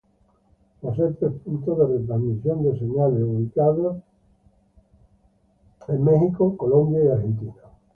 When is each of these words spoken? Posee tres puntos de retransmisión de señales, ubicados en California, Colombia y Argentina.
Posee 0.81 1.11
tres 1.19 1.31
puntos 1.45 1.77
de 1.77 1.85
retransmisión 1.99 2.63
de 2.63 2.79
señales, 2.79 3.21
ubicados 3.21 3.97
en 5.89 6.03
California, 6.05 6.57
Colombia 6.57 7.03
y 7.05 7.07
Argentina. 7.09 7.53